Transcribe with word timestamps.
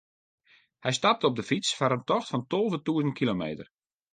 Hy 0.83 0.91
stapte 0.97 1.25
op 1.29 1.35
de 1.37 1.45
fyts 1.49 1.69
foar 1.77 1.95
in 1.97 2.05
tocht 2.09 2.29
fan 2.31 2.43
tolve 2.51 2.77
tûzen 2.85 3.17
kilometer. 3.19 3.65